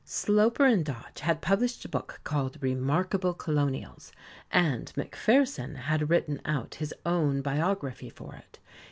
[0.03, 4.11] Sloper and Dodge had published a book called "Remarkable Colonials",
[4.51, 8.57] and Macpherson had written out his own biography for it.